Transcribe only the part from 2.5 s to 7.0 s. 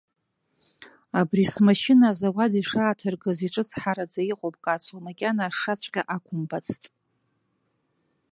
ишааҭыргаз иҿыцҳаҳараӡа иҟоуп, кацо, макьана ашшаҵәҟьа ақәымбацт.